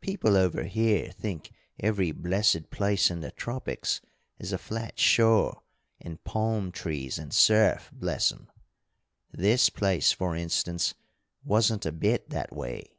People 0.00 0.36
over 0.36 0.64
here 0.64 1.12
think 1.12 1.52
every 1.78 2.10
blessed 2.10 2.70
place 2.70 3.08
in 3.08 3.20
the 3.20 3.30
tropics 3.30 4.00
is 4.36 4.52
a 4.52 4.58
flat 4.58 4.98
shore 4.98 5.62
and 6.00 6.24
palm 6.24 6.72
trees 6.72 7.20
and 7.20 7.32
surf, 7.32 7.88
bless 7.92 8.32
'em! 8.32 8.50
This 9.30 9.68
place, 9.70 10.10
for 10.10 10.34
instance, 10.34 10.94
wasn't 11.44 11.86
a 11.86 11.92
bit 11.92 12.30
that 12.30 12.50
way. 12.50 12.96